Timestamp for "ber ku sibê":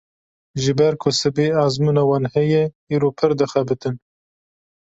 0.77-1.45